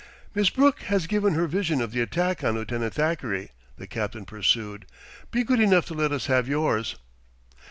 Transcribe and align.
"Miss 0.33 0.49
Brooke 0.49 0.79
has 0.79 1.05
given 1.05 1.35
her 1.35 1.45
version 1.45 1.79
of 1.79 1.91
the 1.91 2.01
attack 2.01 2.43
on 2.43 2.55
Lieutenant 2.55 2.95
Thackeray," 2.95 3.51
the 3.77 3.85
captain 3.85 4.25
pursued. 4.25 4.87
"Be 5.29 5.43
good 5.43 5.59
enough 5.59 5.85
to 5.85 5.93
let 5.93 6.11
us 6.11 6.25
have 6.25 6.47
yours." 6.47 6.95